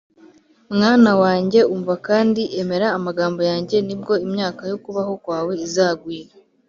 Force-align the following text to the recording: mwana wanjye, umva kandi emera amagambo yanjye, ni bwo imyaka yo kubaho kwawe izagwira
mwana 0.75 1.11
wanjye, 1.21 1.59
umva 1.75 1.93
kandi 2.07 2.41
emera 2.61 2.87
amagambo 2.97 3.41
yanjye, 3.49 3.77
ni 3.85 3.95
bwo 3.99 4.13
imyaka 4.25 4.61
yo 4.71 4.77
kubaho 4.83 5.13
kwawe 5.23 5.53
izagwira 5.65 6.31